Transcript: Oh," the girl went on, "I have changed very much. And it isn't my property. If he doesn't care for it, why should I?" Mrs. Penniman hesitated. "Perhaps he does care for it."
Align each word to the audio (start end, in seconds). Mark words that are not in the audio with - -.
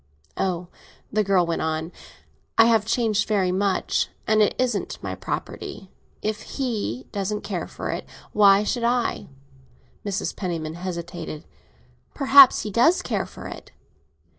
Oh," 0.35 0.69
the 1.13 1.23
girl 1.23 1.45
went 1.45 1.61
on, 1.61 1.91
"I 2.57 2.65
have 2.65 2.87
changed 2.87 3.27
very 3.27 3.51
much. 3.51 4.09
And 4.25 4.41
it 4.41 4.55
isn't 4.57 4.97
my 5.03 5.13
property. 5.13 5.91
If 6.23 6.41
he 6.57 7.05
doesn't 7.11 7.41
care 7.41 7.67
for 7.67 7.91
it, 7.91 8.07
why 8.33 8.63
should 8.63 8.83
I?" 8.83 9.27
Mrs. 10.03 10.35
Penniman 10.35 10.73
hesitated. 10.73 11.45
"Perhaps 12.15 12.63
he 12.63 12.71
does 12.71 13.03
care 13.03 13.27
for 13.27 13.45
it." 13.47 13.69